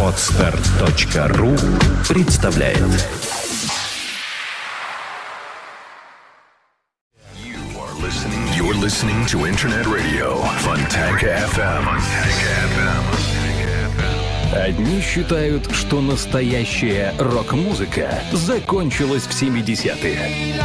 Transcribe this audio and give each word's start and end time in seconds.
Отстар.ру 0.00 1.56
представляет 2.08 2.78
You're 8.54 8.74
listening 8.80 9.26
to 9.26 9.46
Internet 9.48 9.86
Radio 9.86 10.44
Fontanka 10.60 11.36
FM. 11.52 11.88
Одни 14.54 15.00
считают, 15.00 15.68
что 15.72 16.00
настоящая 16.00 17.12
рок-музыка 17.18 18.20
закончилась 18.32 19.24
в 19.24 19.32
70-е. 19.32 20.62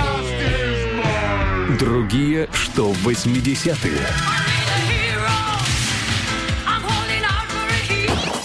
Другие, 1.79 2.47
что 2.53 2.91
в 2.91 3.07
80-е. 3.07 4.38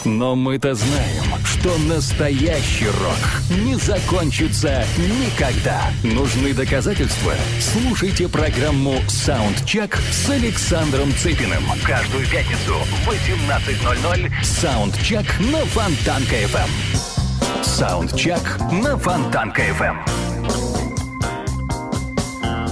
Но 0.05 0.35
мы-то 0.37 0.75
знаем, 0.75 1.25
что 1.45 1.77
настоящий 1.79 2.87
рок 2.87 3.59
не 3.63 3.75
закончится 3.77 4.85
никогда. 4.99 5.91
Нужны 6.03 6.53
доказательства? 6.53 7.33
Слушайте 7.59 8.29
программу 8.29 8.97
«Саундчек» 9.09 9.97
с 9.97 10.29
Александром 10.29 11.11
Цыпиным. 11.15 11.65
Каждую 11.87 12.27
пятницу 12.27 12.75
в 12.75 13.09
18.00 13.09 14.31
«Саундчек» 14.43 15.25
на 15.41 15.65
Фонтанка-ФМ. 15.65 17.63
«Саундчек» 17.63 18.59
на 18.71 18.99
Фонтанка-ФМ. 18.99 20.25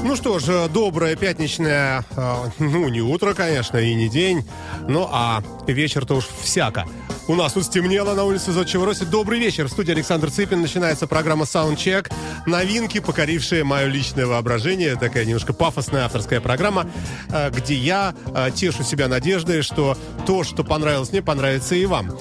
Ну 0.05 0.17
что 0.17 0.39
ж, 0.39 0.69
доброе 0.69 1.17
пятничное, 1.17 2.05
э, 2.17 2.34
ну 2.59 2.89
не 2.89 3.01
утро, 3.01 3.33
конечно, 3.34 3.78
и 3.78 3.95
не 3.95 4.09
день, 4.11 4.45
ну 4.89 5.09
а 5.11 5.42
вечер-то 5.67 6.17
уж 6.17 6.27
всяко. 6.42 6.87
У 7.29 7.37
нас 7.37 7.53
тут 7.53 7.65
стемнело 7.65 8.15
на 8.15 8.25
улице 8.25 8.51
Зодчего 8.51 8.93
Добрый 9.11 9.39
вечер. 9.39 9.67
В 9.67 9.70
студии 9.70 9.92
Александр 9.92 10.31
Цыпин. 10.31 10.61
Начинается 10.61 11.06
программа 11.06 11.45
Soundcheck. 11.45 12.12
Новинки, 12.47 12.98
покорившие 12.98 13.62
мое 13.62 13.87
личное 13.87 14.27
воображение. 14.27 14.97
Такая 14.97 15.25
немножко 15.25 15.53
пафосная 15.53 16.05
авторская 16.05 16.41
программа, 16.41 16.91
э, 17.31 17.51
где 17.51 17.75
я 17.75 18.14
э, 18.34 18.51
тешу 18.53 18.83
себя 18.83 19.06
надеждой, 19.06 19.62
что 19.62 19.97
то, 20.27 20.42
что 20.42 20.64
понравилось 20.64 21.12
мне, 21.12 21.23
понравится 21.23 21.77
и 21.77 21.87
вам. 21.87 22.19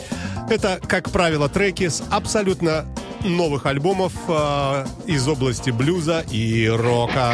Это, 0.51 0.79
как 0.87 1.09
правило, 1.09 1.49
треки 1.49 1.87
с 1.87 2.03
абсолютно 2.11 2.85
новых 3.23 3.65
альбомов 3.65 4.13
э, 4.27 4.85
из 5.07 5.27
области 5.27 5.71
блюза 5.71 6.23
и 6.29 6.67
рока. 6.67 7.33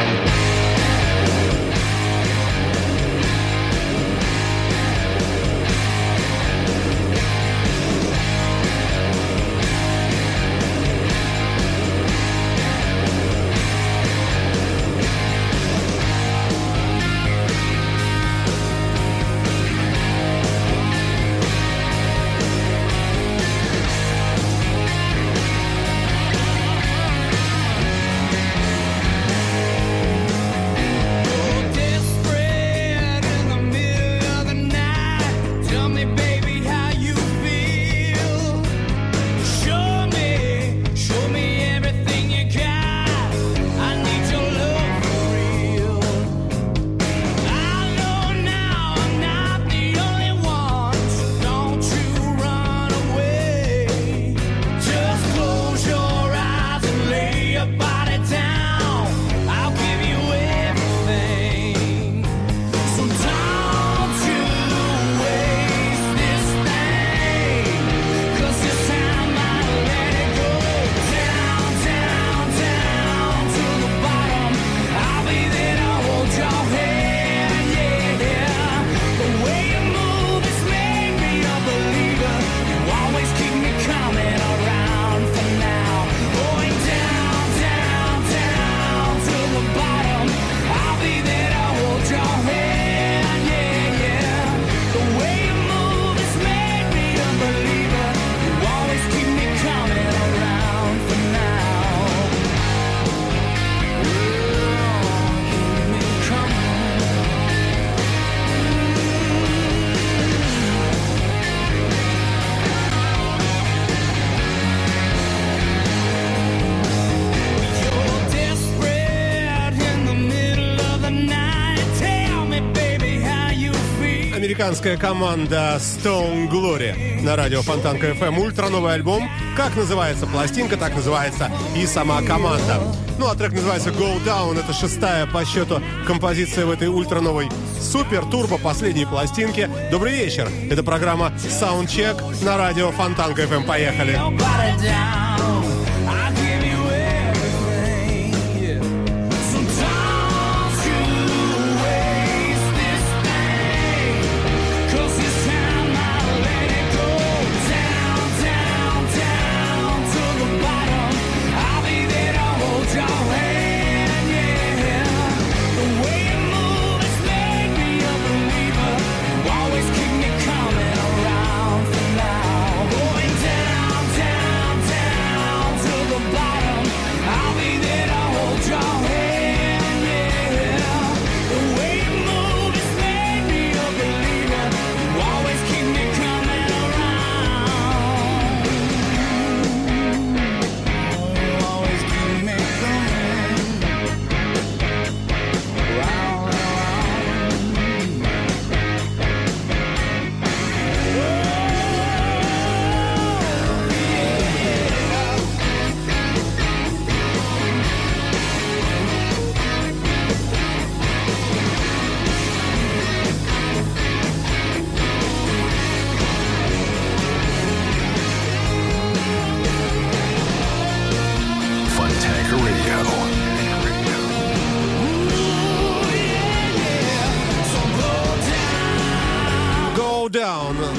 Американская 124.68 124.98
команда 124.98 125.78
Stone 125.80 126.50
Glory 126.50 127.22
на 127.22 127.38
радио 127.38 127.62
Фонтанка 127.62 128.08
FM. 128.08 128.38
Ультра 128.38 128.68
новый 128.68 128.96
альбом. 128.96 129.24
Как 129.56 129.74
называется 129.78 130.28
пластинка, 130.28 130.76
так 130.76 130.94
называется 130.94 131.50
и 131.74 131.86
сама 131.86 132.22
команда. 132.22 132.82
Ну 133.18 133.30
а 133.30 133.36
трек 133.36 133.54
называется 133.54 133.92
Go 133.92 134.22
Down. 134.26 134.60
Это 134.60 134.74
шестая 134.74 135.26
по 135.26 135.46
счету 135.46 135.82
композиция 136.06 136.66
в 136.66 136.72
этой 136.72 136.90
ультра 136.90 137.22
новой 137.22 137.48
супер 137.80 138.26
турбо 138.26 138.58
последней 138.58 139.06
пластинке. 139.06 139.70
Добрый 139.90 140.12
вечер. 140.12 140.50
Это 140.70 140.84
программа 140.84 141.32
Soundcheck 141.38 142.44
на 142.44 142.58
радио 142.58 142.92
Фонтанка 142.92 143.44
FM. 143.44 143.66
Поехали. 143.66 144.20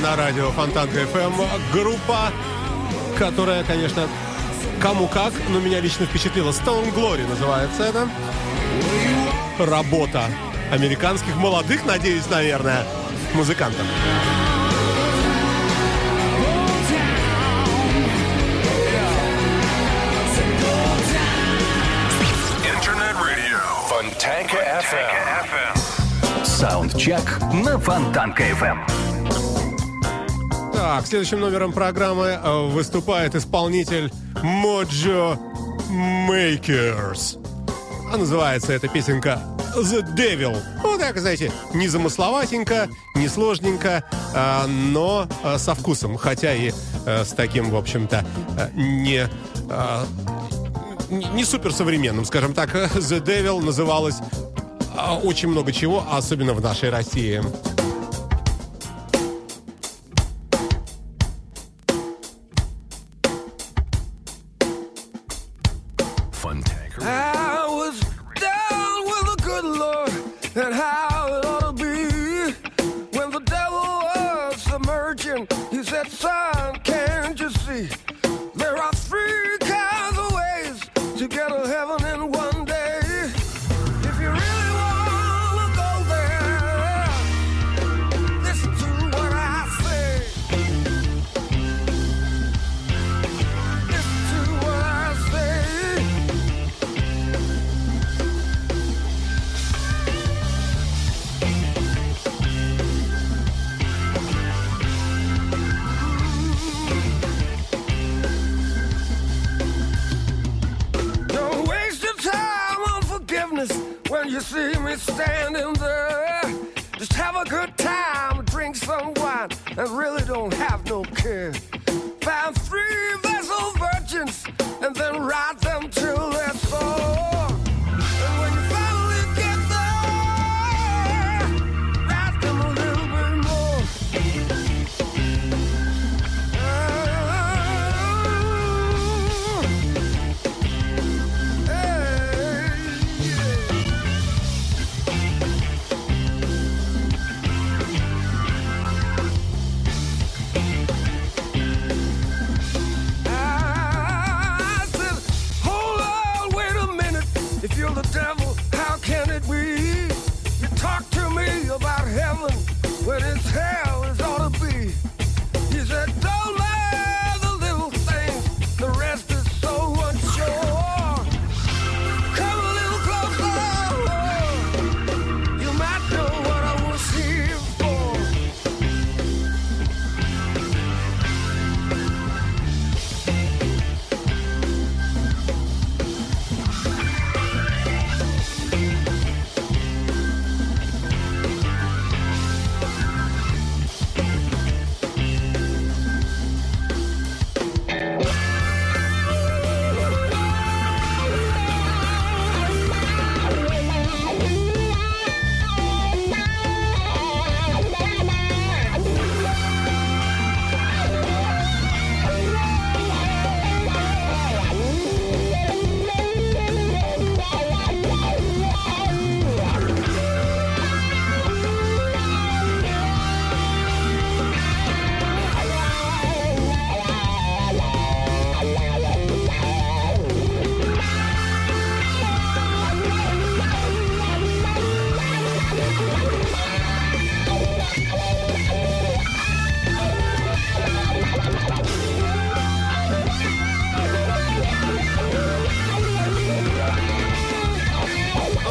На 0.08 0.16
радио 0.16 0.50
Фонтанка 0.52 1.02
FM. 1.02 1.34
Группа, 1.70 2.32
которая, 3.18 3.62
конечно, 3.64 4.08
кому 4.80 5.06
как, 5.06 5.34
но 5.50 5.60
меня 5.60 5.80
лично 5.80 6.06
впечатлила. 6.06 6.50
Stone 6.50 6.94
Glory 6.94 7.28
называется 7.28 7.84
это. 7.84 8.08
Работа 9.58 10.24
американских 10.72 11.36
молодых, 11.36 11.84
надеюсь, 11.84 12.28
наверное, 12.30 12.86
музыкантов. 13.34 13.84
FM. 24.48 26.44
Саундчек 26.44 27.40
на 27.52 27.78
Фонтанка 27.78 28.44
FM. 28.44 29.07
Так, 30.78 31.08
следующим 31.08 31.40
номером 31.40 31.72
программы 31.72 32.38
э, 32.40 32.66
выступает 32.68 33.34
исполнитель 33.34 34.12
Mojo 34.44 35.36
Makers. 35.90 37.44
А 38.12 38.16
называется 38.16 38.72
эта 38.72 38.86
песенка 38.86 39.42
The 39.74 40.06
Devil. 40.14 40.56
Вот 40.84 41.00
так, 41.00 41.18
знаете, 41.18 41.50
не 41.74 41.88
замысловатенько, 41.88 42.88
не 43.16 43.26
сложненько, 43.26 44.04
а, 44.32 44.68
но 44.68 45.26
а, 45.42 45.58
со 45.58 45.74
вкусом. 45.74 46.16
Хотя 46.16 46.54
и 46.54 46.70
с 47.04 47.30
таким, 47.36 47.70
в 47.70 47.76
общем-то, 47.76 48.24
не... 48.74 49.28
не 51.10 51.44
суперсовременным, 51.44 52.24
скажем 52.24 52.54
так. 52.54 52.72
The 52.94 53.20
Devil 53.20 53.64
называлась 53.64 54.18
а, 54.96 55.18
очень 55.18 55.48
много 55.48 55.72
чего, 55.72 56.06
особенно 56.08 56.54
в 56.54 56.60
нашей 56.60 56.90
России. 56.90 57.42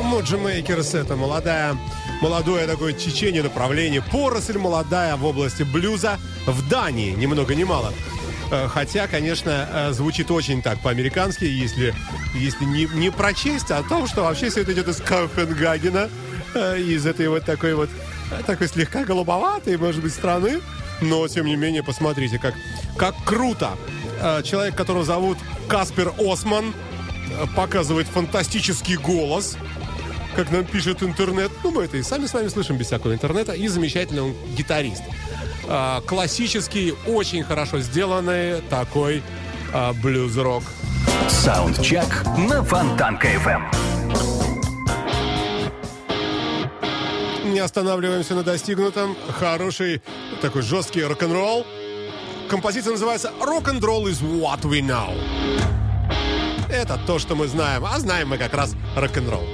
Моджи 0.08 0.38
Мейкерс 0.38 0.94
это 0.94 1.18
молодая, 1.18 1.78
молодое 2.22 2.66
такое 2.66 2.94
течение, 2.94 3.44
направление, 3.44 4.02
поросль 4.02 4.58
молодая 4.58 5.18
в 5.18 5.26
области 5.26 5.64
блюза 5.64 6.18
в 6.46 6.70
Дании, 6.70 7.12
ни 7.12 7.26
много 7.26 7.56
ни 7.56 7.66
мало. 7.66 7.94
Э, 8.50 8.70
Хотя, 8.70 9.08
конечно, 9.08 9.68
э, 9.70 9.92
звучит 9.92 10.32
очень 10.32 10.62
так 10.62 10.80
по-американски, 10.82 11.44
если, 11.44 11.94
если 12.34 12.64
не, 12.64 12.86
не 12.94 13.12
прочесть, 13.12 13.70
о 13.70 13.84
том, 13.84 14.08
что 14.08 14.24
вообще 14.24 14.50
все 14.50 14.62
это 14.62 14.72
идет 14.72 14.88
из 14.88 14.98
Копенгагена, 15.02 16.10
э, 16.56 16.80
из 16.80 17.06
этой 17.06 17.28
вот 17.28 17.44
такой 17.44 17.76
вот, 17.76 17.90
такой 18.46 18.70
слегка 18.70 19.04
голубоватой, 19.04 19.78
может 19.78 20.02
быть, 20.02 20.14
страны. 20.14 20.62
Но, 21.02 21.28
тем 21.28 21.46
не 21.46 21.58
менее, 21.58 21.84
посмотрите, 21.84 22.40
как, 22.40 22.56
как 22.98 23.14
круто. 23.24 23.72
Человек, 24.44 24.76
которого 24.76 25.04
зовут 25.04 25.38
Каспер 25.68 26.12
Осман, 26.18 26.74
показывает 27.56 28.08
фантастический 28.08 28.96
голос 28.96 29.58
как 30.38 30.52
нам 30.52 30.66
пишет 30.66 31.02
интернет, 31.02 31.52
ну 31.64 31.72
мы 31.72 31.86
это 31.86 31.98
и 31.98 32.04
сами 32.04 32.28
с 32.28 32.34
вами 32.34 32.48
слышим 32.48 32.78
без 32.78 32.86
всякого 32.86 33.12
интернета, 33.12 33.54
и 33.54 33.68
замечательный 33.68 34.22
он 34.22 34.36
гитарист. 34.56 35.02
А, 35.68 36.02
классический, 36.02 36.94
очень 37.08 37.44
хорошо 37.44 37.80
сделанный 37.80 38.62
такой 38.70 39.24
а, 39.74 39.94
блюз-рок. 39.94 40.64
Саундчек 41.28 42.24
на 42.38 42.64
Фонтанка 42.64 43.28
FM. 43.28 43.64
не 47.46 47.60
останавливаемся 47.60 48.36
на 48.36 48.44
достигнутом. 48.44 49.16
Хороший, 49.40 50.02
такой 50.42 50.62
жесткий 50.62 51.04
рок-н-ролл. 51.04 51.66
Композиция 52.50 52.92
называется 52.92 53.32
«Rock-and-roll 53.40 54.04
is 54.04 54.22
what 54.22 54.62
we 54.62 54.82
know». 54.82 55.18
Это 56.70 57.00
то, 57.08 57.18
что 57.18 57.36
мы 57.36 57.48
знаем, 57.48 57.86
а 57.86 57.98
знаем 57.98 58.28
мы 58.28 58.38
как 58.38 58.54
раз 58.54 58.76
рок-н-ролл. 58.96 59.48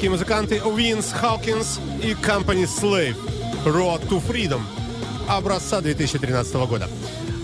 Канадские 0.00 0.10
музыканты 0.12 0.62
Винс 0.78 1.12
Хawkins 1.12 1.78
и 2.02 2.12
Company 2.12 2.64
Slave 2.64 3.16
Road 3.66 4.08
to 4.08 4.22
Freedom 4.26 4.62
образца 5.28 5.82
2013 5.82 6.54
года. 6.54 6.88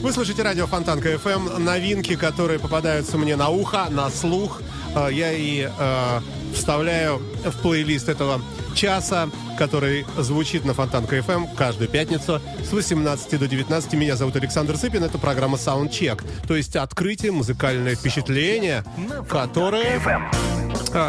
Вы 0.00 0.10
слушаете 0.10 0.40
радио 0.40 0.66
Фонтанка 0.66 1.12
FM, 1.12 1.58
новинки, 1.58 2.16
которые 2.16 2.58
попадаются 2.58 3.18
мне 3.18 3.36
на 3.36 3.50
ухо, 3.50 3.88
на 3.90 4.08
слух. 4.08 4.62
Э, 4.94 5.10
Я 5.12 5.32
и 5.32 5.68
э, 5.68 6.20
вставляю 6.54 7.20
в 7.44 7.60
плейлист 7.60 8.08
этого 8.08 8.40
часа, 8.74 9.28
который 9.58 10.06
звучит 10.16 10.64
на 10.64 10.72
Фонтанка 10.72 11.18
FM 11.18 11.54
каждую 11.56 11.90
пятницу 11.90 12.40
с 12.64 12.72
18 12.72 13.38
до 13.38 13.48
19. 13.48 13.92
Меня 13.92 14.16
зовут 14.16 14.34
Александр 14.36 14.78
Сыпин. 14.78 15.04
Это 15.04 15.18
программа 15.18 15.58
Soundcheck, 15.58 16.24
то 16.48 16.56
есть 16.56 16.74
открытие, 16.74 17.32
музыкальное 17.32 17.96
впечатление, 17.96 18.82
которое 19.28 20.00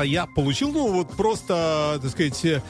я 0.03 0.25
получил, 0.25 0.72
ну, 0.72 0.91
вот 0.91 1.15
просто, 1.15 2.00
так 2.01 2.12
сказать, 2.12 2.43
э, 2.46 2.62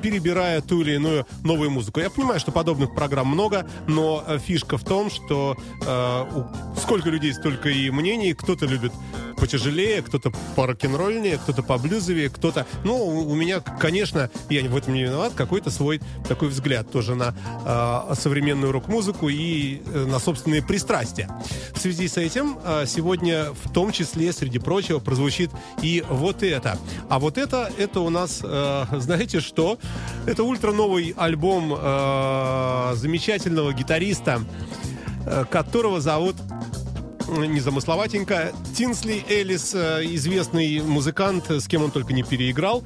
перебирая 0.00 0.60
ту 0.60 0.80
или 0.82 0.94
иную 0.94 1.26
новую 1.42 1.70
музыку. 1.70 2.00
Я 2.00 2.10
понимаю, 2.10 2.40
что 2.40 2.52
подобных 2.52 2.94
программ 2.94 3.28
много, 3.28 3.68
но 3.86 4.22
э, 4.26 4.38
фишка 4.38 4.78
в 4.78 4.84
том, 4.84 5.10
что 5.10 5.56
э, 5.84 6.44
сколько 6.80 7.10
людей, 7.10 7.32
столько 7.32 7.68
и 7.68 7.90
мнений. 7.90 8.34
Кто-то 8.34 8.66
любит 8.66 8.92
потяжелее, 9.40 10.02
кто-то 10.02 10.30
по 10.54 10.66
рок-н-ролльнее, 10.66 11.38
кто-то 11.38 11.62
по 11.62 11.78
блюзовее, 11.78 12.28
кто-то... 12.28 12.66
Ну, 12.84 12.96
у 13.04 13.34
меня, 13.34 13.60
конечно, 13.60 14.30
я 14.50 14.62
в 14.62 14.76
этом 14.76 14.94
не 14.94 15.02
виноват, 15.02 15.32
какой-то 15.34 15.70
свой 15.70 16.00
такой 16.28 16.48
взгляд 16.48 16.90
тоже 16.90 17.14
на 17.14 17.34
э, 17.64 18.14
современную 18.14 18.70
рок-музыку 18.70 19.28
и 19.28 19.80
э, 19.84 20.04
на 20.06 20.18
собственные 20.18 20.62
пристрастия. 20.62 21.30
В 21.74 21.78
связи 21.78 22.06
с 22.06 22.18
этим 22.18 22.58
э, 22.62 22.84
сегодня 22.86 23.46
в 23.64 23.72
том 23.72 23.92
числе, 23.92 24.32
среди 24.32 24.58
прочего, 24.58 24.98
прозвучит 24.98 25.50
и 25.82 26.04
вот 26.08 26.42
это. 26.42 26.78
А 27.08 27.18
вот 27.18 27.38
это, 27.38 27.70
это 27.78 28.00
у 28.00 28.10
нас, 28.10 28.40
э, 28.42 28.84
знаете 28.98 29.40
что? 29.40 29.78
Это 30.26 30.44
ультра 30.44 30.72
новый 30.72 31.14
альбом 31.16 31.74
э, 31.76 32.92
замечательного 32.94 33.72
гитариста, 33.72 34.42
э, 35.24 35.44
которого 35.50 36.00
зовут 36.00 36.36
незамысловатенько. 37.30 38.52
Тинсли 38.76 39.24
Элис, 39.28 39.74
э, 39.74 40.02
известный 40.04 40.80
музыкант, 40.80 41.50
с 41.50 41.66
кем 41.66 41.82
он 41.84 41.90
только 41.90 42.12
не 42.12 42.22
переиграл. 42.22 42.82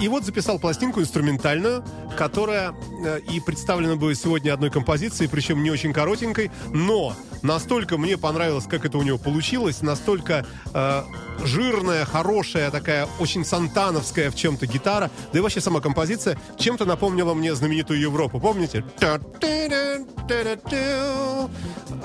И 0.00 0.08
вот 0.08 0.24
записал 0.24 0.58
пластинку 0.58 1.00
инструментальную, 1.00 1.84
которая 2.16 2.74
э, 3.04 3.20
и 3.32 3.40
представлена 3.40 3.96
будет 3.96 4.18
сегодня 4.18 4.52
одной 4.52 4.70
композицией, 4.70 5.28
причем 5.28 5.62
не 5.62 5.70
очень 5.70 5.92
коротенькой, 5.92 6.50
но 6.72 7.16
настолько 7.42 7.98
мне 7.98 8.16
понравилось, 8.16 8.66
как 8.68 8.84
это 8.84 8.98
у 8.98 9.02
него 9.02 9.18
получилось, 9.18 9.82
настолько 9.82 10.46
э, 10.72 11.02
жирная, 11.44 12.04
хорошая, 12.04 12.70
такая 12.70 13.08
очень 13.18 13.44
сантановская 13.44 14.30
в 14.30 14.36
чем-то 14.36 14.66
гитара, 14.66 15.10
да 15.32 15.38
и 15.38 15.42
вообще 15.42 15.60
сама 15.60 15.80
композиция 15.80 16.38
чем-то 16.58 16.84
напомнила 16.84 17.34
мне 17.34 17.54
знаменитую 17.54 17.98
Европу, 17.98 18.38
помните? 18.38 18.84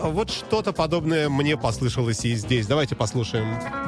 Вот 0.01 0.31
что-то 0.31 0.73
подобное 0.73 1.29
мне 1.29 1.57
послышалось 1.67 2.23
и 2.23 2.33
здесь. 2.35 2.65
Давайте 2.65 2.95
послушаем. 2.95 3.86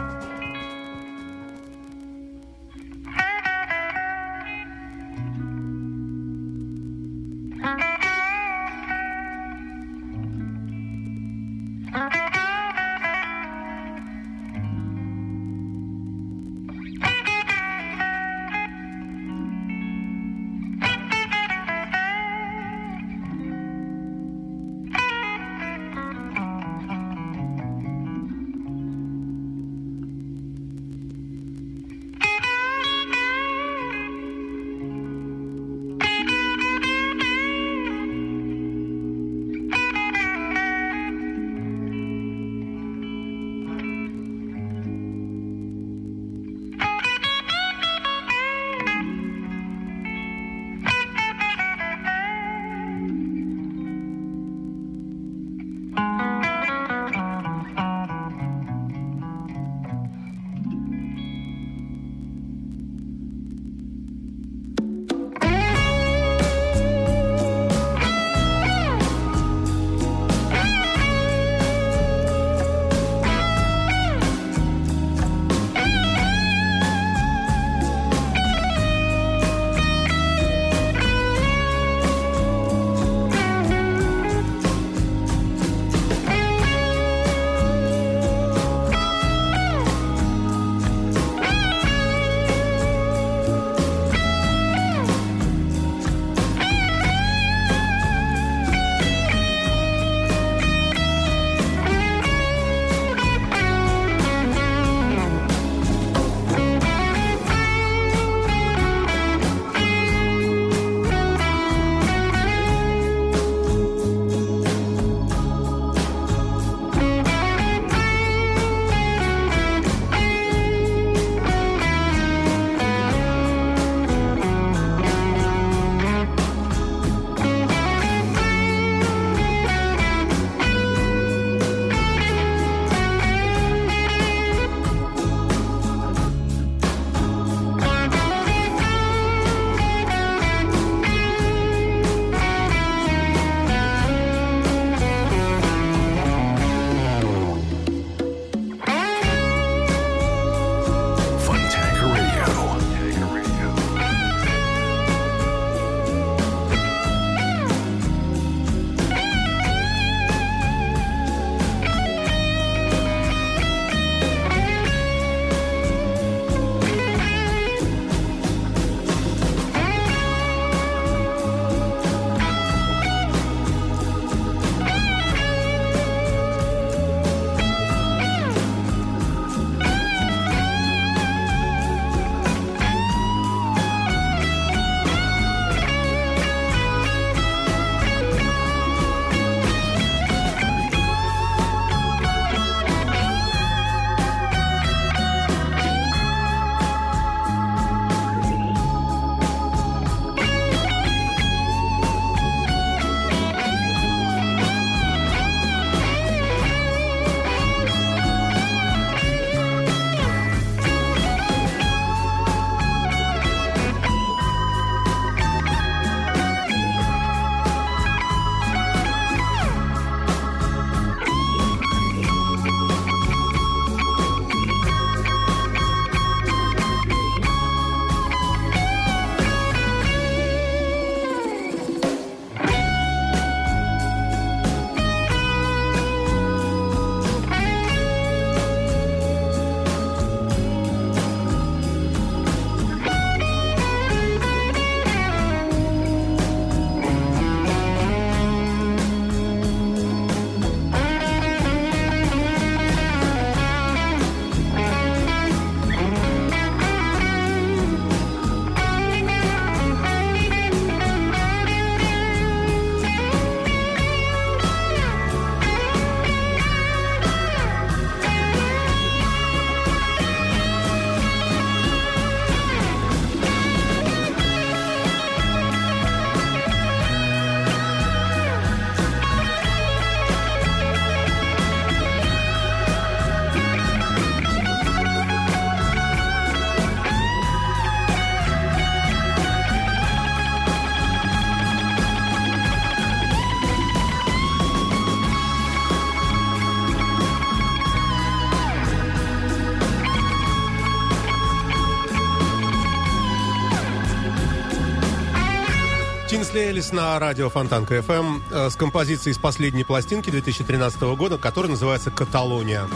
Элис 306.60 306.91
на 306.91 307.17
радио 307.19 307.50
Фонтанка 307.50 308.00
FM 308.00 308.41
э, 308.52 308.69
с 308.69 308.76
композицией 308.76 309.34
из 309.34 309.38
последней 309.38 309.86
пластинки 309.86 310.30
2013 310.30 311.02
года, 311.15 311.38
которая 311.38 311.72
называется 311.72 312.12
«Каталония». 312.12 312.88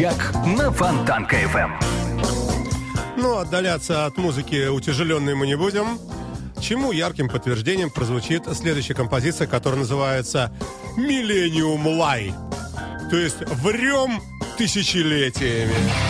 Саундчек 0.00 0.34
на 0.56 0.72
Фонтанка 0.72 1.36
FM. 1.36 1.70
Но 3.18 3.38
отдаляться 3.38 4.06
от 4.06 4.16
музыки 4.16 4.68
утяжеленной 4.68 5.34
мы 5.34 5.46
не 5.46 5.56
будем. 5.56 5.98
Чему 6.58 6.92
ярким 6.92 7.28
подтверждением 7.28 7.90
прозвучит 7.90 8.44
следующая 8.56 8.94
композиция, 8.94 9.46
которая 9.46 9.80
называется 9.80 10.52
«Миллениум 10.96 11.86
Лай». 11.86 12.32
То 13.10 13.16
есть 13.16 13.40
«Врем 13.62 14.22
тысячелетиями». 14.56 16.09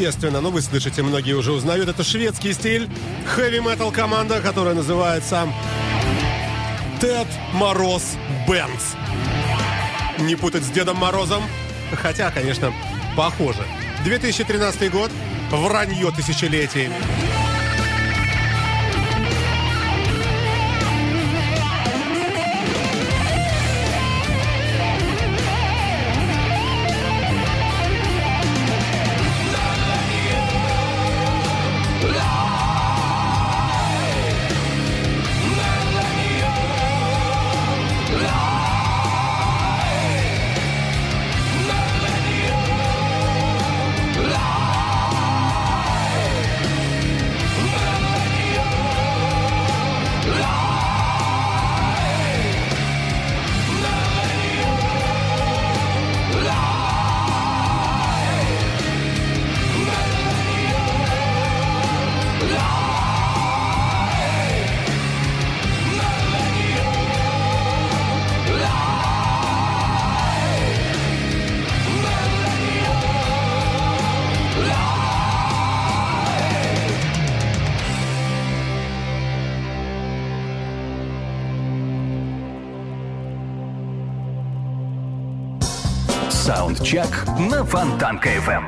Естественно, 0.00 0.40
ну 0.40 0.48
вы 0.48 0.62
слышите, 0.62 1.02
многие 1.02 1.34
уже 1.34 1.52
узнают, 1.52 1.86
это 1.86 2.02
шведский 2.02 2.54
стиль, 2.54 2.88
хэви-метал 3.36 3.92
команда, 3.92 4.40
которая 4.40 4.72
называется 4.72 5.46
Тед 7.02 7.26
Мороз 7.52 8.16
Бэнс. 8.48 8.94
Не 10.20 10.36
путать 10.36 10.64
с 10.64 10.70
Дедом 10.70 10.96
Морозом, 10.96 11.42
хотя, 11.92 12.30
конечно, 12.30 12.72
похоже. 13.14 13.62
2013 14.02 14.90
год, 14.90 15.10
вранье 15.50 16.10
тысячелетий. 16.12 16.88
Саундчек 86.90 87.24
на 87.38 87.64
Фонтанка 87.64 88.28
FM. 88.30 88.64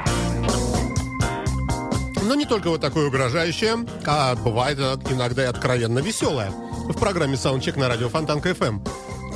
Но 2.22 2.36
не 2.36 2.44
только 2.44 2.68
вот 2.68 2.80
такое 2.80 3.08
угрожающее, 3.08 3.84
а 4.06 4.36
бывает 4.36 4.78
иногда 5.10 5.42
и 5.42 5.46
откровенно 5.46 5.98
веселое. 5.98 6.50
В 6.50 6.96
программе 6.96 7.36
«Саундчек» 7.36 7.74
на 7.76 7.88
радио 7.88 8.08
Фонтанка 8.08 8.50
FM. 8.50 8.78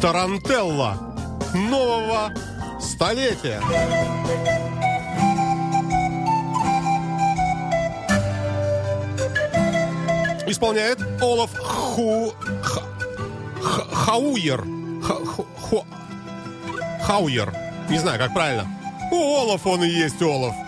Тарантелла. 0.00 0.98
нового 1.52 2.32
столетия. 2.80 3.60
Исполняет 10.46 10.98
Олаф 11.20 11.50
Ху... 11.58 12.32
Ха- 12.62 12.82
Ха- 13.60 13.86
Хауер. 13.92 14.64
Ха- 15.02 15.24
ху- 15.24 15.86
Хауер. 17.02 17.52
Не 17.88 17.98
знаю, 17.98 18.18
как 18.18 18.32
правильно. 18.32 18.75
Олаф 19.10 19.66
он 19.66 19.84
и 19.84 19.88
есть 19.88 20.20
Олаф. 20.22 20.65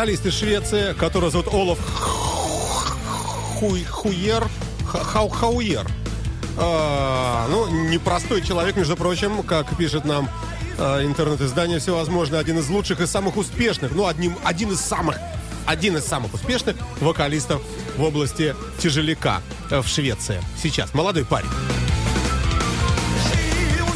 Вокалист 0.00 0.24
из 0.24 0.32
Швеции, 0.32 0.94
который 0.94 1.30
зовут 1.30 1.48
Олаф 1.52 1.78
Хуй, 3.58 3.84
Хуер. 3.84 4.48
Ха- 4.86 5.04
Хау, 5.04 5.28
Хауер. 5.28 5.86
А, 6.56 7.46
ну, 7.50 7.68
непростой 7.68 8.40
человек, 8.40 8.76
между 8.76 8.96
прочим, 8.96 9.42
как 9.42 9.76
пишет 9.76 10.06
нам 10.06 10.30
а, 10.78 11.04
интернет-издание 11.04 11.80
всевозможное, 11.80 12.40
один 12.40 12.58
из 12.60 12.70
лучших 12.70 13.02
и 13.02 13.06
самых 13.06 13.36
успешных, 13.36 13.92
ну, 13.92 14.06
одним, 14.06 14.38
один 14.42 14.72
из 14.72 14.80
самых, 14.80 15.18
один 15.66 15.98
из 15.98 16.06
самых 16.06 16.32
успешных 16.32 16.76
вокалистов 17.00 17.60
в 17.98 18.02
области 18.02 18.56
тяжеляка 18.78 19.42
э, 19.70 19.82
в 19.82 19.86
Швеции. 19.86 20.40
Сейчас. 20.62 20.94
Молодой 20.94 21.26
парень. 21.26 21.50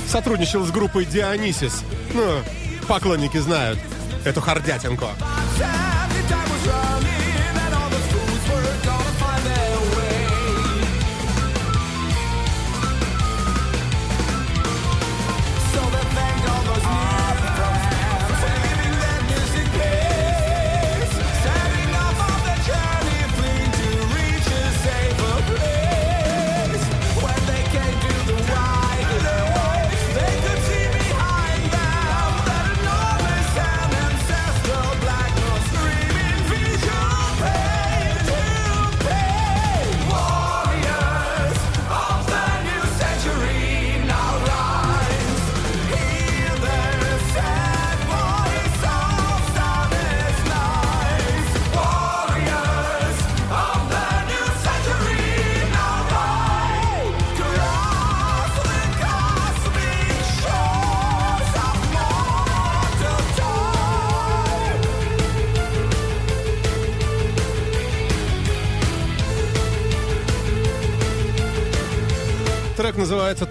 Сотрудничал 0.06 0.66
с 0.66 0.70
группой 0.70 1.06
Дионисис. 1.06 1.82
Ну, 2.12 2.42
поклонники 2.86 3.38
знают 3.38 3.78
эту 4.26 4.42
хардятинку. 4.42 5.06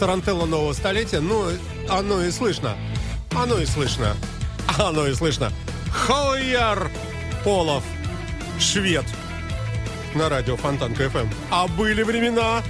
«Тарантелла 0.04 0.46
нового 0.46 0.74
столетия». 0.74 1.22
Ну, 1.22 1.46
оно 1.88 2.22
и 2.24 2.30
слышно. 2.30 2.76
Оно 3.34 3.58
и 3.60 3.66
слышно. 3.66 4.18
Оно 4.78 5.08
и 5.08 5.14
слышно. 5.14 5.50
Хойер 5.94 6.92
Олаф, 7.46 7.86
швед. 8.60 9.06
На 10.14 10.28
радио 10.28 10.58
Фонтанка 10.58 11.10
ФМ. 11.10 11.30
А 11.50 11.70
были 11.70 12.04
времена, 12.04 12.62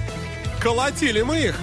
колотили 0.60 1.22
мы 1.22 1.40
их. 1.40 1.56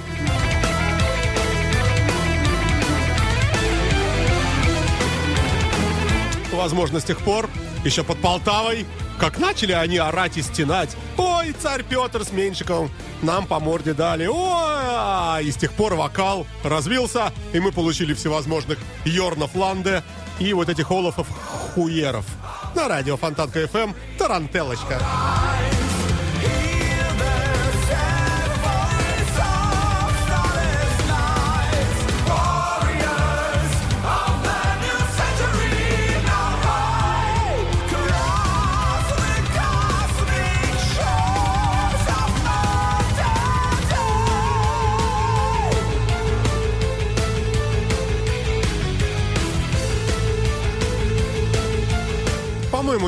Возможно, 6.52 7.00
с 7.00 7.06
тех 7.06 7.22
пор, 7.22 7.50
еще 7.86 8.04
под 8.04 8.20
Полтавой, 8.20 8.86
как 9.22 9.40
начали 9.40 9.72
они 9.72 10.00
орать 10.00 10.36
и 10.36 10.42
стенать. 10.42 10.98
Ой, 11.16 11.56
царь 11.58 11.84
Петр 11.84 12.26
с 12.26 12.34
Меньшиковым 12.34 12.92
нам 13.22 13.46
по 13.46 13.60
морде 13.60 13.94
дали. 13.94 14.26
Ой, 14.26 14.91
и 15.42 15.52
с 15.52 15.56
тех 15.56 15.74
пор 15.74 15.96
вокал 15.96 16.46
развился, 16.64 17.32
и 17.54 17.60
мы 17.60 17.72
получили 17.72 18.14
всевозможных 18.14 18.80
Йорнов 19.06 19.56
Ланде 19.56 20.04
и 20.40 20.54
вот 20.54 20.70
этих 20.70 20.92
Олафов 20.92 21.28
Хуеров. 21.30 22.26
На 22.76 22.88
радио 22.88 23.18
Фонтанка 23.18 23.68
ФМ 23.68 23.94
Тарантелочка. 24.18 25.02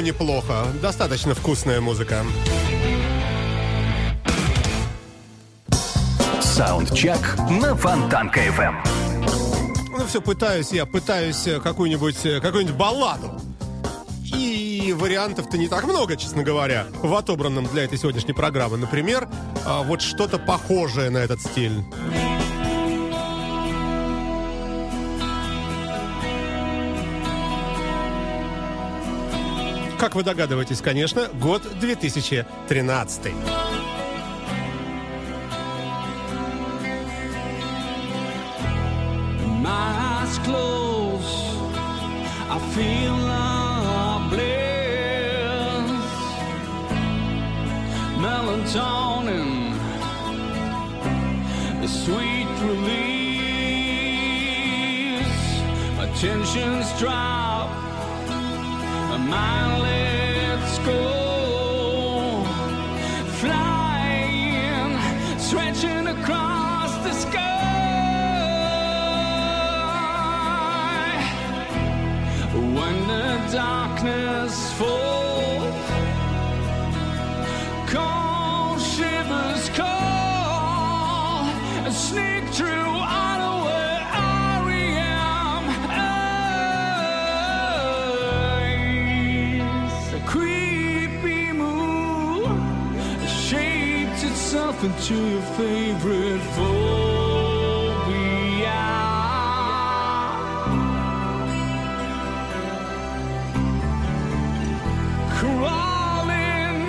Неплохо. 0.03 0.67
Достаточно 0.81 1.33
вкусная 1.33 1.81
музыка. 1.81 2.23
Саундчек 6.41 7.37
на 7.49 7.75
Фонтанка 7.75 8.39
FM. 8.41 8.75
Ну 9.97 10.05
все, 10.05 10.21
пытаюсь 10.21 10.71
я, 10.71 10.85
пытаюсь 10.85 11.47
э, 11.47 11.59
какую-нибудь 11.59 12.25
э, 12.25 12.39
какую-нибудь 12.39 12.75
балладу. 12.75 13.31
И 14.35 14.93
вариантов-то 14.97 15.57
не 15.57 15.67
так 15.67 15.85
много, 15.85 16.17
честно 16.17 16.43
говоря, 16.43 16.87
в 17.01 17.13
отобранном 17.15 17.65
для 17.67 17.85
этой 17.85 17.97
сегодняшней 17.97 18.33
программы. 18.33 18.77
Например, 18.77 19.27
а, 19.65 19.83
вот 19.83 20.01
что-то 20.01 20.39
похожее 20.39 21.09
на 21.09 21.19
этот 21.19 21.41
стиль. 21.41 21.83
Как 30.03 30.15
вы 30.15 30.23
догадываетесь, 30.23 30.81
конечно, 30.81 31.29
год 31.39 31.61
2013. 31.79 33.33
My 39.61 39.95
eyes 40.19 40.37
close, 40.39 41.55
I 42.49 42.59
feel 42.75 43.15
bliss. 44.29 44.67
Melatonin, 48.19 49.71
a 51.81 51.87
sweet 51.87 52.49
release. 52.67 53.23
My 55.95 56.07
tensions 56.19 56.91
drop, 56.99 57.52
my 59.33 59.77
lets 59.81 60.77
go. 60.85 61.22
Itself 94.73 94.83
into 94.83 95.15
your 95.29 95.41
favorite 95.41 96.41
phobia. 96.55 96.79
crawling, 105.39 106.81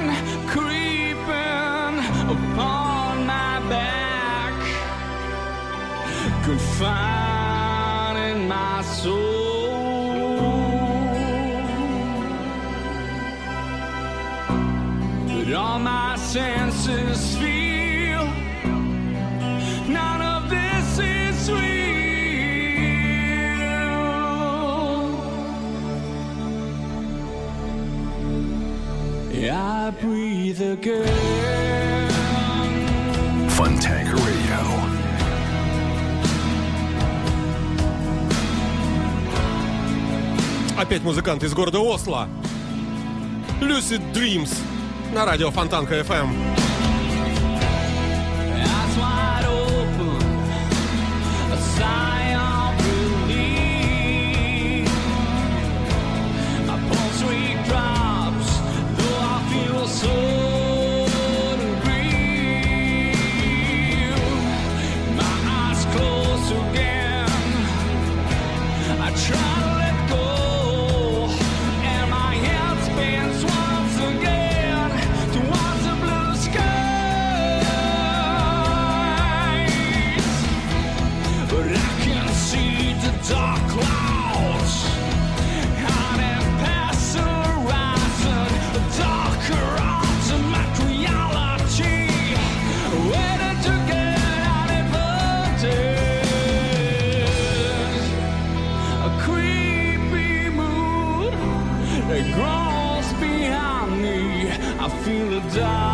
creeping 0.47 1.97
upon 2.31 3.27
my 3.27 3.61
back, 3.69 4.55
confining 6.45 7.29
my 8.49 8.83
soul. 8.83 9.35
But 15.27 15.53
all 15.53 15.79
my 15.81 16.17
senses 16.17 16.64
I 29.85 29.91
breathe 29.91 30.63
again. 30.63 32.09
Funtank 33.51 34.09
Radio. 34.15 34.81
Опять 40.79 41.03
музыкант 41.03 41.43
из 41.45 41.53
города 41.53 41.81
Осло. 41.81 42.29
Lucid 43.61 44.01
Dreams 44.15 44.57
на 45.13 45.27
радио 45.27 45.51
Фонтанка 45.51 46.01
FM. 46.01 46.54
die. 105.55 105.94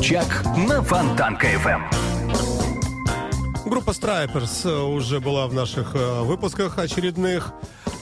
Чак 0.00 0.44
на 0.68 0.80
Фонтанка 0.80 1.48
FM. 1.48 1.82
Группа 3.64 3.90
Stripers 3.90 4.64
э, 4.64 4.80
уже 4.80 5.18
была 5.18 5.48
в 5.48 5.54
наших 5.54 5.96
э, 5.96 6.20
выпусках 6.20 6.78
очередных, 6.78 7.52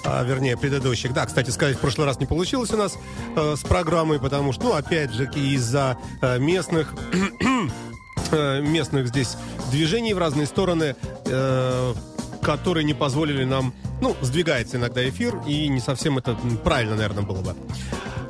а, 0.05 0.23
вернее, 0.25 0.59
предыдущих. 0.59 1.15
Да, 1.15 1.25
кстати 1.25 1.49
сказать, 1.49 1.79
в 1.79 1.81
прошлый 1.81 2.07
раз 2.07 2.21
не 2.21 2.27
получилось 2.27 2.71
у 2.75 2.77
нас 2.77 2.99
э, 3.35 3.55
с 3.57 3.61
программой, 3.61 4.21
потому 4.21 4.53
что, 4.53 4.65
ну, 4.65 4.73
опять 4.75 5.15
же, 5.15 5.25
из-за 5.35 5.97
э, 6.21 6.39
местных 6.39 6.93
э, 8.31 8.61
местных 8.61 9.09
здесь 9.09 9.39
движений 9.71 10.13
в 10.13 10.19
разные 10.19 10.47
стороны, 10.47 10.97
э, 11.25 11.95
которые 12.43 12.85
не 12.85 12.93
позволили 12.93 13.45
нам, 13.45 13.73
ну, 14.03 14.15
сдвигается 14.21 14.77
иногда 14.77 15.09
эфир, 15.09 15.41
и 15.47 15.67
не 15.69 15.81
совсем 15.81 16.19
это 16.19 16.37
правильно, 16.63 16.95
наверное, 16.95 17.25
было 17.25 17.41
бы. 17.41 17.57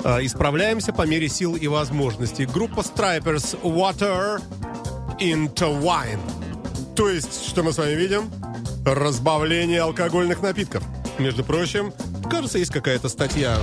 Э, 0.05 0.19
Исправляемся 0.23 0.93
по 0.93 1.01
мере 1.07 1.27
сил 1.27 1.55
и 1.55 1.67
возможностей. 1.67 2.45
Группа 2.45 2.81
Stripers 2.81 3.59
Water 3.63 4.39
into 5.19 5.81
Wine. 5.81 6.19
То 6.95 7.09
есть, 7.09 7.47
что 7.47 7.63
мы 7.63 7.73
с 7.73 7.79
вами 7.79 7.95
видим? 7.95 8.31
Разбавление 8.85 9.81
алкогольных 9.81 10.43
напитков. 10.43 10.83
Между 11.17 11.43
прочим, 11.43 11.91
кажется, 12.29 12.59
есть 12.59 12.71
какая-то 12.71 13.09
статья. 13.09 13.57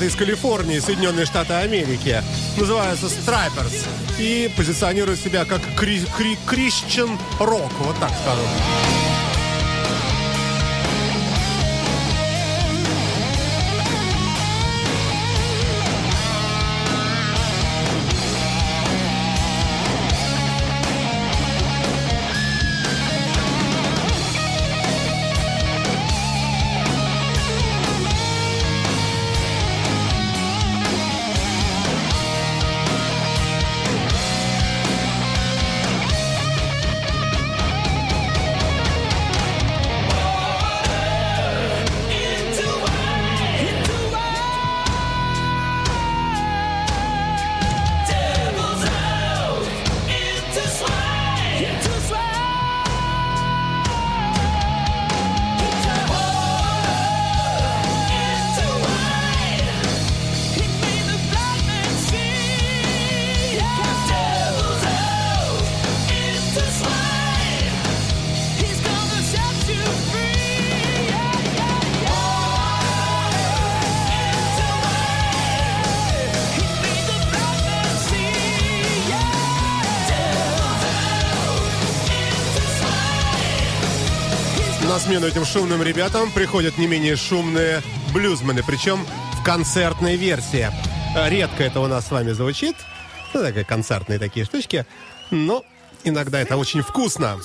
Музыканты 0.00 0.06
из 0.06 0.16
Калифорнии, 0.16 0.78
Соединенные 0.78 1.26
Штаты 1.26 1.52
Америки, 1.52 2.22
называются 2.56 3.06
Stripers 3.06 3.86
и 4.18 4.50
позиционируют 4.56 5.20
себя 5.20 5.44
как 5.44 5.60
кри- 5.76 6.06
кри- 6.16 6.38
Christian 6.46 7.18
рок, 7.38 7.70
вот 7.80 7.96
так 8.00 8.10
скажем. 8.22 9.19
Смену 85.10 85.26
этим 85.26 85.44
шумным 85.44 85.82
ребятам 85.82 86.30
приходят 86.30 86.78
не 86.78 86.86
менее 86.86 87.16
шумные 87.16 87.82
блюзмены, 88.14 88.62
причем 88.64 89.04
в 89.32 89.42
концертной 89.42 90.14
версии. 90.14 90.70
Э, 91.16 91.28
Редко 91.28 91.64
это 91.64 91.80
у 91.80 91.88
нас 91.88 92.06
с 92.06 92.12
вами 92.12 92.30
звучит, 92.30 92.76
ну, 93.34 93.42
такие 93.42 93.64
концертные 93.64 94.20
такие 94.20 94.46
штучки, 94.46 94.86
но 95.32 95.64
иногда 96.04 96.40
это 96.40 96.56
очень 96.56 96.82
вкусно. 96.82 97.40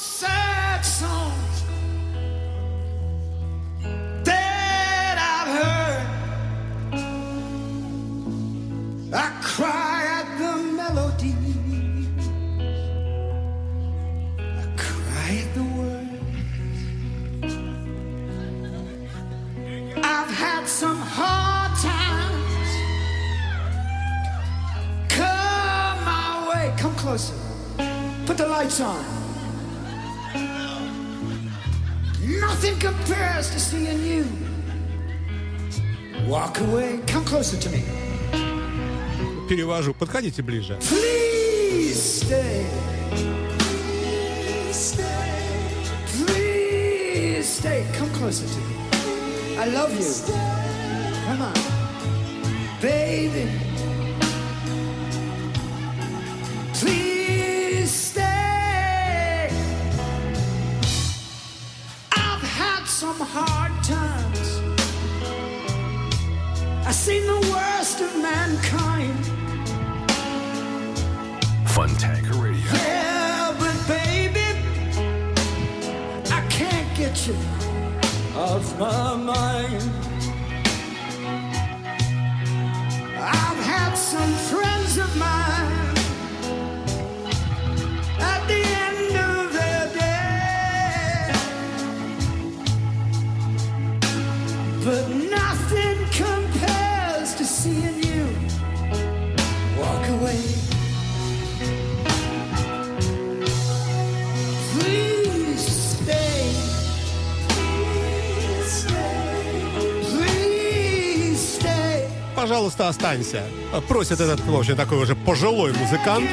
Перевожу. 39.47 39.93
Подходите 39.93 40.41
ближе. 40.41 40.79
Some 62.95 63.19
hard 63.19 63.83
times. 63.83 64.04
I've 66.87 66.93
seen 66.93 67.25
the 67.25 67.39
worst 67.51 67.99
of 68.01 68.15
mankind. 68.21 69.25
Funtank 71.65 72.29
Radio. 72.39 72.71
Yeah, 72.73 73.55
but 73.57 73.75
baby, 73.87 74.45
I 76.31 76.45
can't 76.47 76.95
get 76.95 77.27
you 77.27 77.35
off 78.37 78.77
my 78.77 79.15
mind. 79.15 79.91
I've 83.17 83.61
had 83.65 83.95
some 83.95 84.33
friends 84.33 84.97
of 84.97 85.17
mine 85.17 85.74
Пожалуйста, 112.45 112.89
останься. 112.89 113.41
Просит 113.87 114.19
этот, 114.19 114.39
в 114.39 114.55
общем, 114.55 114.75
такой 114.75 114.99
уже 114.99 115.15
пожилой 115.15 115.73
музыкант 115.73 116.29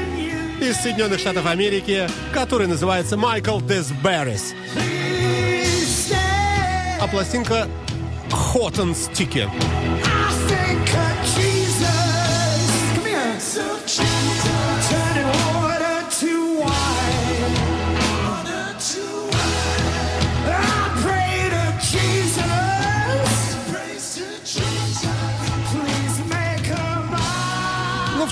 из 0.60 0.76
Соединенных 0.76 1.18
Штатов 1.18 1.46
Америки, 1.46 2.06
который 2.34 2.66
называется 2.66 3.16
Майкл 3.16 3.60
Десберрис. 3.60 4.52
А 7.00 7.08
пластинка 7.08 7.66
Hot 8.30 8.74
and 8.74 8.94
Sticky. 8.94 9.48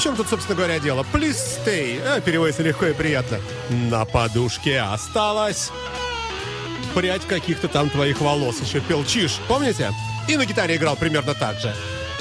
В 0.00 0.02
чем 0.02 0.16
тут, 0.16 0.30
собственно 0.30 0.56
говоря, 0.56 0.78
дело? 0.78 1.04
Please 1.12 1.36
stay. 1.62 2.00
Э, 2.02 2.22
переводится 2.22 2.62
легко 2.62 2.86
и 2.86 2.94
приятно. 2.94 3.38
На 3.68 4.06
подушке 4.06 4.80
осталась 4.80 5.70
прядь 6.94 7.26
каких-то 7.26 7.68
там 7.68 7.90
твоих 7.90 8.18
волос. 8.22 8.62
Еще 8.62 8.80
пел 8.80 9.04
Чиш, 9.04 9.38
помните? 9.46 9.90
И 10.26 10.38
на 10.38 10.46
гитаре 10.46 10.76
играл 10.76 10.96
примерно 10.96 11.34
так 11.34 11.60
же. 11.60 11.74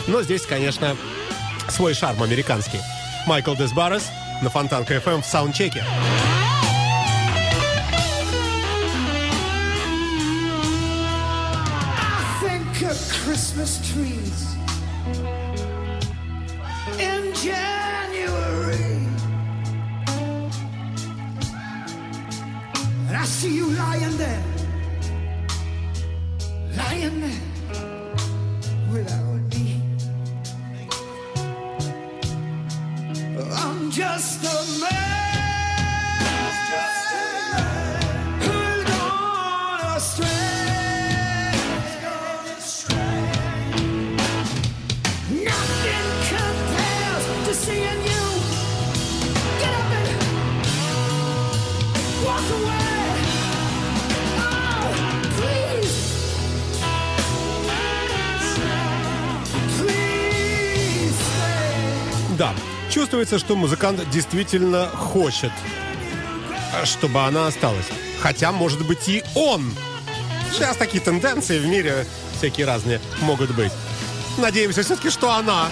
Но 0.07 0.21
здесь, 0.23 0.45
конечно, 0.45 0.97
свой 1.69 1.93
шарм 1.93 2.21
американский. 2.21 2.82
Майкл 3.25 3.55
Десбарес 3.55 4.09
на 4.41 4.49
Фонтанка 4.49 4.95
FM 4.95 5.21
в 5.21 5.25
саундчеке. 5.25 5.86
Christmas 13.25 13.80
trees 13.82 14.49
January. 17.42 19.00
And 23.08 23.16
I 23.16 23.24
see 23.24 23.56
you 23.56 23.70
lying 23.72 24.18
there, 24.18 24.44
lying 26.76 27.22
there 27.22 27.44
without 28.92 29.42
me. 29.54 29.82
I'm 33.54 33.90
just 33.90 34.44
a 34.44 34.59
чувствуется, 63.10 63.39
что 63.39 63.55
музыкант 63.55 64.07
действительно 64.12 64.86
хочет, 64.86 65.51
чтобы 66.84 67.22
она 67.22 67.47
осталась. 67.47 67.88
Хотя, 68.22 68.51
может 68.51 68.86
быть, 68.86 69.10
и 69.10 69.24
он. 69.34 69.74
Сейчас 70.53 70.78
такие 70.78 71.01
тенденции 71.01 71.57
в 71.57 71.66
мире 71.66 72.05
всякие 72.38 72.68
разные 72.68 73.01
могут 73.22 73.49
быть. 73.55 73.72
Надеемся 74.38 74.84
все-таки, 74.84 75.10
что 75.10 75.32
она. 75.32 75.70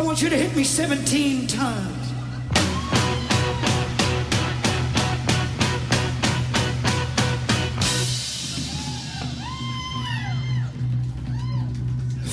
I 0.00 0.02
want 0.02 0.22
you 0.22 0.30
to 0.30 0.36
hit 0.36 0.56
me 0.56 0.64
17 0.64 1.46
times. 1.46 2.12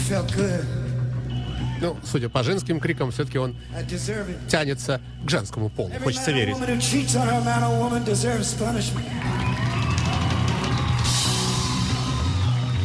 Felt 0.07 0.33
good. 0.33 0.65
Ну, 1.81 1.97
судя 2.05 2.29
по 2.29 2.41
женским 2.41 2.79
крикам, 2.79 3.11
все-таки 3.11 3.37
он 3.37 3.53
тянется 4.47 5.01
к 5.25 5.29
женскому 5.29 5.67
полу. 5.67 5.91
Хочется 6.01 6.31
верить. 6.31 6.55
woman 6.55 6.69
who 6.69 6.79
cheats 6.79 7.17
on 7.17 7.27
her 7.27 7.41
man 7.43 7.63
or 7.63 7.77
woman 7.77 8.05
deserves 8.05 8.53
punishment. 8.53 9.05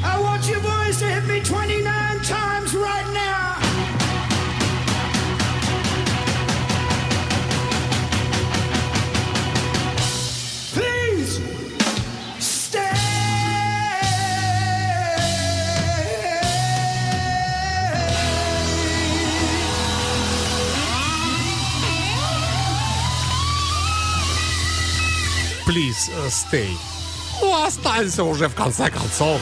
I 0.05 0.19
want 0.19 0.49
you 0.49 0.59
boys 0.59 0.99
to 0.99 1.07
hit 1.07 1.25
me 1.29 1.41
29 1.41 1.85
times 2.25 2.75
right 2.75 3.07
now. 3.15 3.52
Please 25.73 26.11
uh, 26.11 26.29
stay. 26.29 26.69
Ну, 27.41 27.65
останься 27.65 28.25
уже 28.25 28.47
в 28.49 28.55
конце 28.55 28.91
концов. 28.91 29.41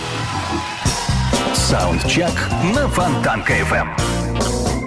Саундчек 1.54 2.30
на 2.72 2.88
Фонтанка 2.88 3.52
FM. 3.58 3.88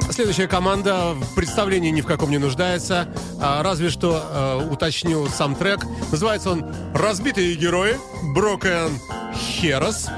Следующая 0.10 0.48
команда 0.48 1.14
в 1.14 1.36
представлении 1.36 1.89
ни 1.89 2.00
в 2.00 2.06
каком 2.06 2.32
не 2.32 2.38
нуждается. 2.38 3.10
А, 3.41 3.62
разве 3.62 3.89
что 3.89 4.24
э, 4.24 4.70
уточню 4.72 5.28
сам 5.28 5.56
трек. 5.56 5.82
Называется 6.12 6.52
он 6.52 6.74
«Разбитые 6.96 7.56
герои» 7.56 7.98
Broken 8.34 8.94
Heroes. 9.34 10.10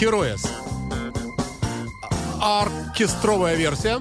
Heroes. 0.00 0.48
Оркестровая 2.40 3.56
версия. 3.56 4.00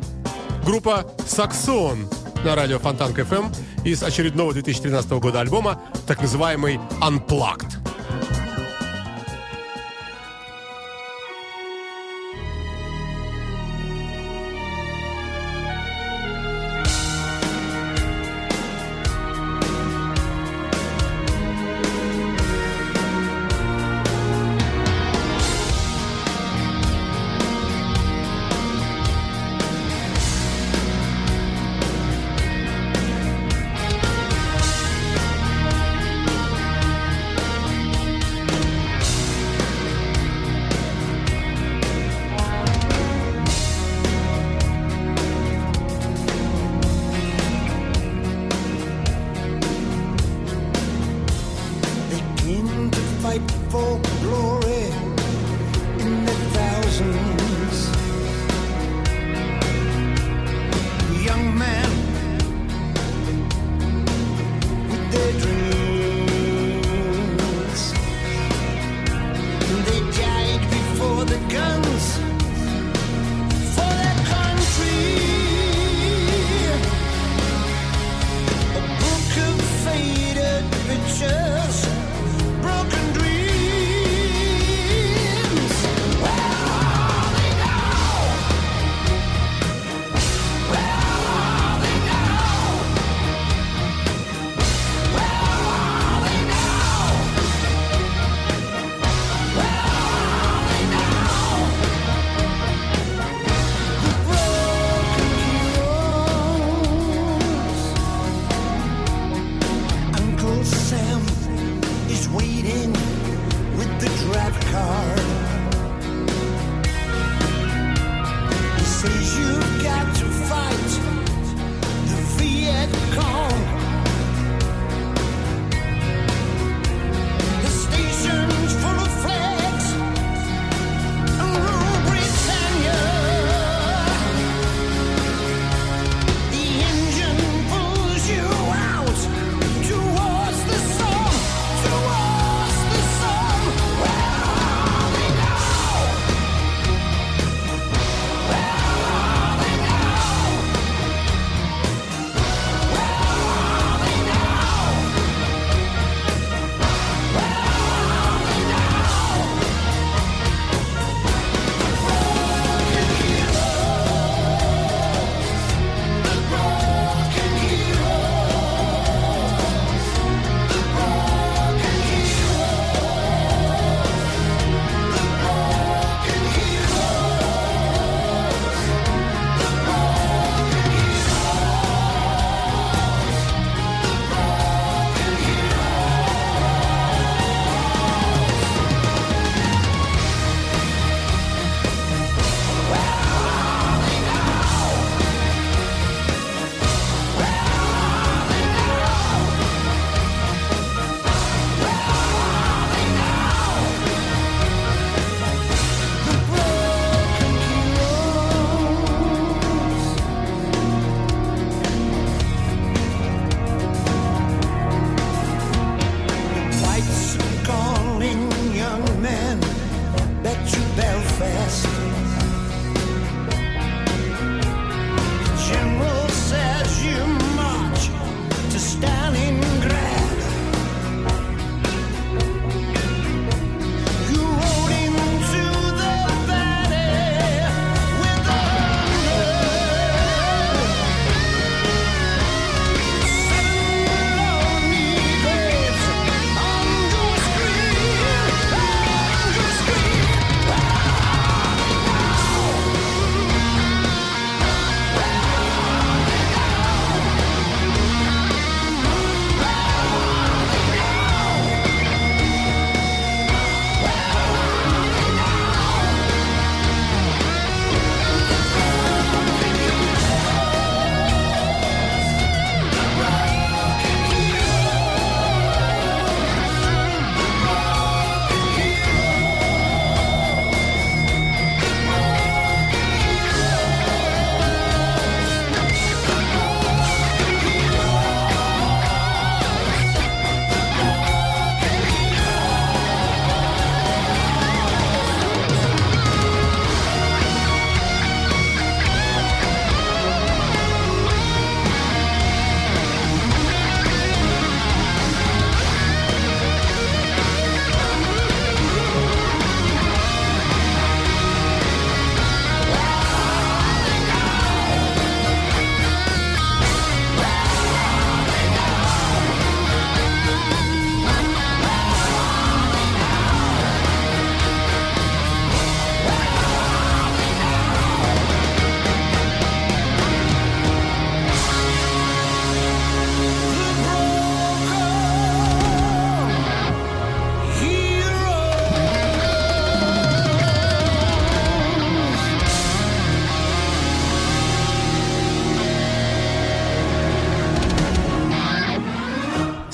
Группа 0.63 1.11
«Саксон» 1.27 2.07
на 2.45 2.55
радио 2.55 2.79
Фонтанка 2.79 3.23
FM 3.23 3.53
из 3.85 4.03
очередного 4.03 4.51
2013 4.51 5.11
года 5.11 5.39
альбома, 5.39 5.79
так 6.07 6.21
называемый 6.21 6.79
«Unplugged». 7.01 7.84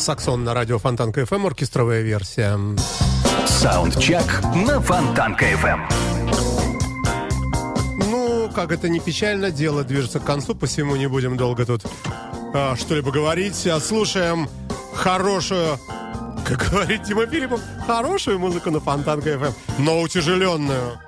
Saxon 0.02 0.44
на 0.44 0.56
радио 0.56 0.80
Фонтанка 0.80 1.14
FM, 1.14 1.46
оркестровая 1.46 2.02
версия. 2.02 2.58
Саундчек 3.46 4.42
на 4.66 4.82
Фонтанка 4.82 5.46
FM. 5.46 5.80
Ну, 8.10 8.50
как 8.50 8.72
это 8.72 8.90
не 8.90 9.00
печально, 9.00 9.52
дело 9.52 9.84
движется 9.84 10.20
к 10.20 10.26
концу, 10.26 10.56
посему 10.56 10.96
не 10.96 11.06
будем 11.06 11.38
долго 11.38 11.68
тут 11.68 11.86
а, 12.56 12.76
что-либо 12.76 13.12
говорить. 13.12 13.68
А 13.68 13.80
слушаем 13.80 14.50
хорошую, 14.96 15.78
как 16.48 16.72
говорит 16.72 17.04
Дима 17.04 17.28
Филиппов, 17.28 17.62
хорошую 17.86 18.40
музыку 18.40 18.72
на 18.72 18.80
Фонтанка 18.80 19.30
FM, 19.30 19.54
но 19.78 20.02
утяжеленную. 20.02 21.00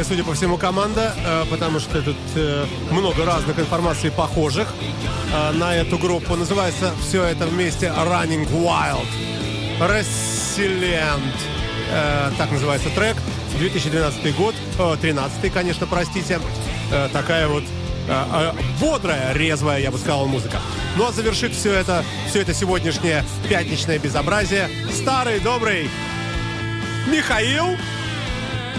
Немецкая, 0.00 0.16
судя 0.16 0.24
по 0.24 0.34
всему, 0.34 0.56
команда, 0.56 1.14
э, 1.26 1.44
потому 1.50 1.78
что 1.78 2.00
тут 2.00 2.16
э, 2.34 2.64
много 2.90 3.26
разных 3.26 3.58
информаций 3.58 4.10
похожих 4.10 4.72
э, 5.30 5.52
на 5.52 5.76
эту 5.76 5.98
группу. 5.98 6.36
Называется 6.36 6.92
все 7.06 7.22
это 7.24 7.46
вместе 7.46 7.86
Running 7.86 8.48
Wild. 8.50 9.06
Resilient. 9.78 11.34
Так 12.38 12.50
называется 12.50 12.88
трек. 12.90 13.16
2012 13.58 14.36
год. 14.36 14.54
Э, 14.78 14.96
13 14.98 15.52
конечно, 15.52 15.86
простите. 15.86 16.40
Такая 17.12 17.46
вот 17.46 17.64
бодрая, 18.80 19.34
резвая, 19.34 19.80
я 19.80 19.90
бы 19.90 19.98
сказал, 19.98 20.26
музыка. 20.26 20.60
Ну 20.96 21.06
а 21.06 21.12
завершит 21.12 21.52
все 21.52 21.74
это, 21.74 22.04
все 22.28 22.40
это 22.40 22.54
сегодняшнее 22.54 23.22
пятничное 23.48 23.98
безобразие 23.98 24.68
старый 24.92 25.40
добрый 25.40 25.90
Михаил 27.06 27.76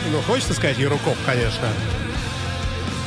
ну, 0.09 0.21
хочется 0.21 0.53
сказать 0.53 0.77
Яруков, 0.77 1.17
конечно. 1.25 1.67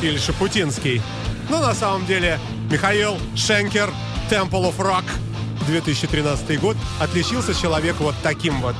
Или 0.02 0.18
Шапутинский. 0.18 1.02
Но 1.48 1.60
на 1.60 1.74
самом 1.74 2.06
деле 2.06 2.38
Михаил 2.70 3.18
Шенкер, 3.36 3.90
Temple 4.30 4.72
of 4.72 4.76
Rock, 4.78 5.04
2013 5.66 6.60
год, 6.60 6.76
отличился 7.00 7.54
человек 7.54 7.96
вот 7.98 8.14
таким 8.22 8.60
вот. 8.60 8.76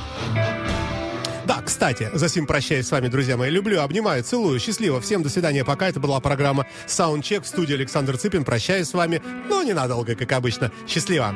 Да, 1.45 1.61
Кстати, 1.63 2.09
за 2.13 2.29
сим 2.29 2.47
прощаюсь 2.47 2.87
с 2.87 2.91
вами, 2.91 3.07
друзья 3.07 3.37
мои. 3.37 3.49
Люблю, 3.49 3.81
обнимаю, 3.81 4.23
целую, 4.23 4.59
счастливо. 4.59 5.01
Всем 5.01 5.21
до 5.21 5.29
свидания, 5.29 5.63
пока. 5.63 5.87
Это 5.87 5.99
была 5.99 6.19
программа 6.19 6.65
Soundcheck 6.87 7.43
в 7.43 7.47
студии 7.47 7.75
Александр 7.75 8.17
Цыпин. 8.17 8.43
Прощаюсь 8.43 8.87
с 8.87 8.93
вами, 8.93 9.21
но 9.49 9.61
ненадолго, 9.61 10.15
как 10.15 10.31
обычно. 10.31 10.71
Счастливо. 10.87 11.35